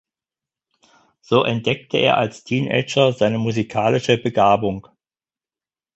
[1.21, 4.87] So entdeckte er als Teenager seine musikalische Begabung.